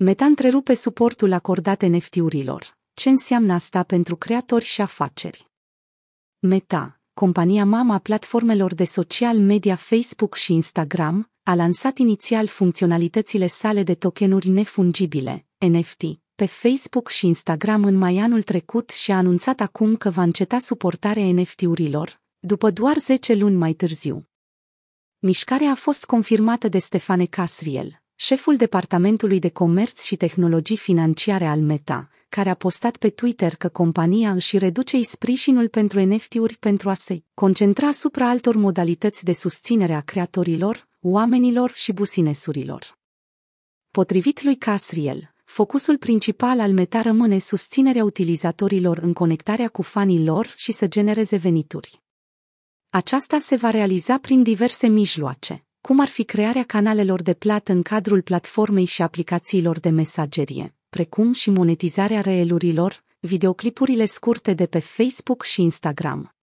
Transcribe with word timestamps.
Meta 0.00 0.24
întrerupe 0.24 0.74
suportul 0.74 1.32
acordat 1.32 1.82
NFT-urilor. 1.82 2.78
Ce 2.94 3.08
înseamnă 3.08 3.52
asta 3.52 3.82
pentru 3.82 4.16
creatori 4.16 4.64
și 4.64 4.80
afaceri? 4.80 5.50
Meta, 6.38 7.00
compania 7.14 7.64
mama 7.64 7.98
platformelor 7.98 8.74
de 8.74 8.84
social 8.84 9.38
media 9.38 9.74
Facebook 9.74 10.34
și 10.34 10.52
Instagram, 10.52 11.30
a 11.42 11.54
lansat 11.54 11.98
inițial 11.98 12.46
funcționalitățile 12.46 13.46
sale 13.46 13.82
de 13.82 13.94
tokenuri 13.94 14.48
nefungibile, 14.48 15.46
NFT, 15.58 16.02
pe 16.34 16.46
Facebook 16.46 17.08
și 17.08 17.26
Instagram 17.26 17.84
în 17.84 17.94
mai 17.94 18.18
anul 18.18 18.42
trecut 18.42 18.90
și 18.90 19.12
a 19.12 19.16
anunțat 19.16 19.60
acum 19.60 19.96
că 19.96 20.10
va 20.10 20.22
înceta 20.22 20.58
suportarea 20.58 21.32
NFT-urilor, 21.32 22.20
după 22.38 22.70
doar 22.70 22.98
10 22.98 23.34
luni 23.34 23.56
mai 23.56 23.72
târziu. 23.72 24.28
Mișcarea 25.18 25.70
a 25.70 25.74
fost 25.74 26.04
confirmată 26.04 26.68
de 26.68 26.78
Stefane 26.78 27.24
Casriel, 27.24 28.02
șeful 28.20 28.56
Departamentului 28.56 29.38
de 29.38 29.48
Comerț 29.48 30.04
și 30.04 30.16
Tehnologii 30.16 30.76
Financiare 30.76 31.46
al 31.46 31.60
Meta, 31.60 32.10
care 32.28 32.50
a 32.50 32.54
postat 32.54 32.96
pe 32.96 33.08
Twitter 33.08 33.54
că 33.54 33.68
compania 33.68 34.30
își 34.30 34.58
reduce 34.58 35.02
sprijinul 35.02 35.68
pentru 35.68 36.00
NFT-uri 36.00 36.56
pentru 36.56 36.88
a 36.90 36.94
se 36.94 37.22
concentra 37.34 37.86
asupra 37.86 38.28
altor 38.28 38.56
modalități 38.56 39.24
de 39.24 39.32
susținere 39.32 39.92
a 39.92 40.00
creatorilor, 40.00 40.88
oamenilor 41.00 41.72
și 41.74 41.92
businesurilor. 41.92 42.98
Potrivit 43.90 44.42
lui 44.42 44.56
Casriel, 44.56 45.34
focusul 45.44 45.98
principal 45.98 46.60
al 46.60 46.72
Meta 46.72 47.00
rămâne 47.00 47.38
susținerea 47.38 48.04
utilizatorilor 48.04 48.98
în 48.98 49.12
conectarea 49.12 49.68
cu 49.68 49.82
fanii 49.82 50.24
lor 50.24 50.52
și 50.56 50.72
să 50.72 50.86
genereze 50.86 51.36
venituri. 51.36 52.02
Aceasta 52.88 53.38
se 53.38 53.56
va 53.56 53.70
realiza 53.70 54.18
prin 54.18 54.42
diverse 54.42 54.86
mijloace, 54.86 55.67
cum 55.80 56.00
ar 56.00 56.08
fi 56.08 56.24
crearea 56.24 56.62
canalelor 56.62 57.22
de 57.22 57.34
plată 57.34 57.72
în 57.72 57.82
cadrul 57.82 58.22
platformei 58.22 58.84
și 58.84 59.02
aplicațiilor 59.02 59.78
de 59.78 59.88
mesagerie, 59.88 60.74
precum 60.88 61.32
și 61.32 61.50
monetizarea 61.50 62.20
reelurilor, 62.20 63.04
videoclipurile 63.20 64.04
scurte 64.04 64.54
de 64.54 64.66
pe 64.66 64.78
Facebook 64.78 65.44
și 65.44 65.62
Instagram. 65.62 66.34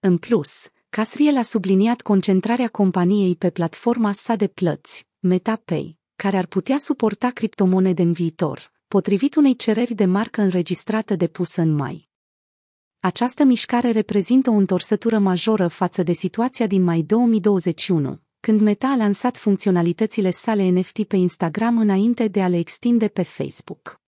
În 0.00 0.18
plus, 0.18 0.68
Casriel 0.88 1.36
a 1.36 1.42
subliniat 1.42 2.00
concentrarea 2.00 2.68
companiei 2.68 3.36
pe 3.36 3.50
platforma 3.50 4.12
sa 4.12 4.34
de 4.34 4.48
plăți, 4.48 5.06
MetaPay, 5.18 5.98
care 6.16 6.36
ar 6.36 6.46
putea 6.46 6.78
suporta 6.78 7.30
criptomonede 7.30 8.02
în 8.02 8.12
viitor, 8.12 8.72
potrivit 8.88 9.34
unei 9.34 9.56
cereri 9.56 9.94
de 9.94 10.04
marcă 10.04 10.40
înregistrată 10.40 11.14
depusă 11.14 11.60
în 11.60 11.74
mai. 11.74 12.08
Această 13.00 13.44
mișcare 13.44 13.90
reprezintă 13.90 14.50
o 14.50 14.54
întorsătură 14.54 15.18
majoră 15.18 15.68
față 15.68 16.02
de 16.02 16.12
situația 16.12 16.66
din 16.66 16.82
mai 16.82 17.02
2021, 17.02 18.23
când 18.44 18.60
Meta 18.60 18.88
a 18.88 18.96
lansat 18.96 19.36
funcționalitățile 19.36 20.30
sale 20.30 20.68
NFT 20.68 21.04
pe 21.04 21.16
Instagram 21.16 21.78
înainte 21.78 22.28
de 22.28 22.42
a 22.42 22.48
le 22.48 22.58
extinde 22.58 23.08
pe 23.08 23.22
Facebook. 23.22 24.00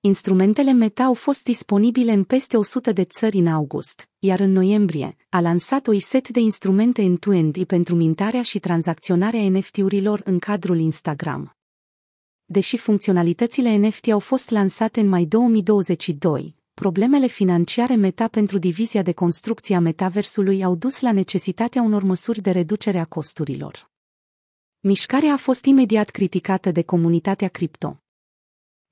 Instrumentele 0.00 0.72
Meta 0.72 1.02
au 1.04 1.14
fost 1.14 1.42
disponibile 1.42 2.12
în 2.12 2.24
peste 2.24 2.56
100 2.56 2.92
de 2.92 3.04
țări 3.04 3.36
în 3.36 3.46
august, 3.46 4.08
iar 4.18 4.40
în 4.40 4.52
noiembrie 4.52 5.16
a 5.28 5.40
lansat 5.40 5.86
o 5.86 5.98
set 5.98 6.28
de 6.28 6.40
instrumente 6.40 7.02
end-to-end 7.02 7.64
pentru 7.64 7.94
mintarea 7.94 8.42
și 8.42 8.58
tranzacționarea 8.58 9.50
NFT-urilor 9.50 10.22
în 10.24 10.38
cadrul 10.38 10.78
Instagram. 10.78 11.56
Deși 12.44 12.76
funcționalitățile 12.76 13.76
NFT 13.76 14.08
au 14.08 14.18
fost 14.18 14.50
lansate 14.50 15.00
în 15.00 15.08
mai 15.08 15.24
2022, 15.24 16.56
problemele 16.80 17.26
financiare 17.26 17.94
Meta 17.94 18.28
pentru 18.28 18.58
divizia 18.58 19.02
de 19.02 19.12
construcție 19.12 19.76
a 19.76 19.78
metaversului 19.80 20.64
au 20.64 20.74
dus 20.74 21.00
la 21.00 21.12
necesitatea 21.12 21.82
unor 21.82 22.02
măsuri 22.02 22.40
de 22.40 22.50
reducere 22.50 22.98
a 22.98 23.04
costurilor. 23.04 23.90
Mișcarea 24.80 25.32
a 25.32 25.36
fost 25.36 25.64
imediat 25.64 26.10
criticată 26.10 26.70
de 26.70 26.82
comunitatea 26.82 27.48
cripto. 27.48 28.02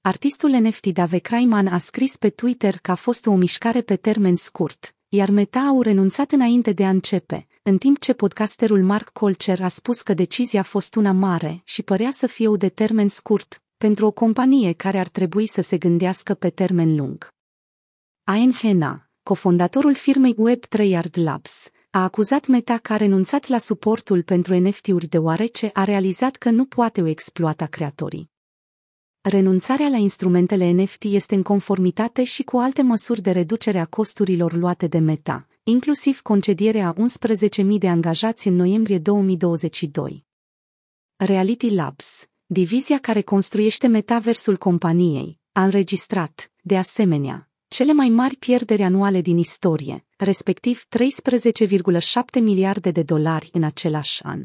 Artistul 0.01 0.51
NFT 0.51 0.87
Dave 0.87 1.19
Kraiman 1.19 1.67
a 1.67 1.79
scris 1.79 2.17
pe 2.17 2.31
Twitter 2.31 2.79
că 2.79 2.91
a 2.91 2.95
fost 2.95 3.27
o 3.27 3.35
mișcare 3.35 3.81
pe 3.81 3.97
termen 3.97 4.37
scurt, 4.37 4.95
iar 5.09 5.31
Meta 5.31 5.61
au 5.61 5.83
renunțat 5.83 6.31
înainte 6.31 6.73
de 6.73 6.85
a 6.85 6.89
începe, 6.89 7.47
în 7.63 7.79
timp 7.79 7.99
ce 7.99 8.13
podcasterul 8.13 8.83
Mark 8.85 9.09
Colcher 9.09 9.63
a 9.63 9.69
spus 9.69 10.03
că 10.03 10.15
decizia 10.15 10.61
a 10.61 10.63
fost 10.63 10.95
una 10.95 11.13
mare 11.13 11.61
și 11.65 11.83
părea 11.83 12.11
să 12.11 12.27
fie 12.27 12.49
o 12.49 12.57
de 12.57 12.69
termen 12.69 13.09
scurt, 13.09 13.63
pentru 13.77 14.07
o 14.07 14.11
companie 14.11 14.73
care 14.73 14.99
ar 14.99 15.09
trebui 15.09 15.47
să 15.47 15.61
se 15.61 15.79
gândească 15.79 16.35
pe 16.35 16.51
termen 16.51 16.97
lung. 16.97 17.33
Aen 18.27 18.53
Hena, 18.53 19.11
cofondatorul 19.23 19.95
firmei 19.95 20.35
Web3 20.35 20.89
Yard 20.89 21.19
Labs, 21.19 21.71
a 21.91 22.03
acuzat 22.03 22.47
Meta 22.47 22.79
că 22.79 22.93
a 22.93 22.97
renunțat 22.97 23.47
la 23.47 23.59
suportul 23.59 24.23
pentru 24.23 24.55
NFT-uri 24.55 25.07
deoarece 25.07 25.71
a 25.73 25.85
realizat 25.85 26.37
că 26.37 26.51
nu 26.51 26.65
poate 26.65 27.03
o 27.03 27.07
exploata 27.07 27.67
creatorii. 27.67 28.31
Renunțarea 29.21 29.89
la 29.89 29.97
instrumentele 29.97 30.71
NFT 30.71 31.03
este 31.03 31.35
în 31.35 31.43
conformitate 31.43 32.25
și 32.25 32.43
cu 32.43 32.57
alte 32.57 32.83
măsuri 32.83 33.23
de 33.23 33.31
reducere 33.31 33.79
a 33.79 33.85
costurilor 33.87 34.53
luate 34.53 34.87
de 34.87 34.99
Meta, 34.99 35.47
inclusiv 35.63 36.21
concedierea 36.21 36.89
a 36.89 36.95
11.000 37.63 37.65
de 37.79 37.89
angajați 37.89 38.49
în 38.49 38.55
noiembrie 38.55 38.99
2022. 38.99 40.25
Reality 41.17 41.75
Labs, 41.75 42.29
divizia 42.47 42.99
care 42.99 43.23
construiește 43.23 43.87
metaversul 43.87 44.57
companiei, 44.57 45.39
a 45.53 45.65
înregistrat, 45.65 46.53
de 46.63 46.79
asemenea, 46.79 47.49
cele 47.75 47.93
mai 47.93 48.09
mari 48.09 48.37
pierderi 48.37 48.83
anuale 48.83 49.21
din 49.21 49.37
istorie, 49.37 50.07
respectiv 50.17 50.85
13,7 50.99 52.41
miliarde 52.41 52.91
de 52.91 53.03
dolari 53.03 53.49
în 53.53 53.63
același 53.63 54.23
an. 54.23 54.43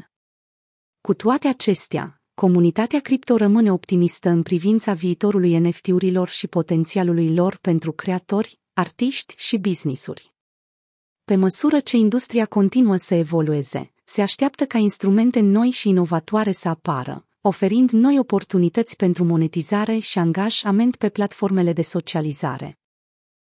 Cu 1.00 1.14
toate 1.14 1.48
acestea, 1.48 2.22
comunitatea 2.34 3.00
cripto 3.00 3.36
rămâne 3.36 3.72
optimistă 3.72 4.28
în 4.28 4.42
privința 4.42 4.92
viitorului 4.92 5.58
NFT-urilor 5.58 6.28
și 6.28 6.46
potențialului 6.46 7.34
lor 7.34 7.58
pentru 7.60 7.92
creatori, 7.92 8.60
artiști 8.72 9.34
și 9.36 9.58
businessuri. 9.58 10.34
Pe 11.24 11.36
măsură 11.36 11.80
ce 11.80 11.96
industria 11.96 12.46
continuă 12.46 12.96
să 12.96 13.14
evolueze, 13.14 13.92
se 14.04 14.22
așteaptă 14.22 14.66
ca 14.66 14.78
instrumente 14.78 15.40
noi 15.40 15.70
și 15.70 15.88
inovatoare 15.88 16.52
să 16.52 16.68
apară, 16.68 17.26
oferind 17.40 17.90
noi 17.90 18.18
oportunități 18.18 18.96
pentru 18.96 19.24
monetizare 19.24 19.98
și 19.98 20.18
angajament 20.18 20.96
pe 20.96 21.08
platformele 21.08 21.72
de 21.72 21.82
socializare. 21.82 22.79